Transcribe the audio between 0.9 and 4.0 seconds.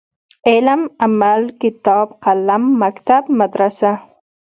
،عمل ،کتاب ،قلم ،مکتب ،مدرسه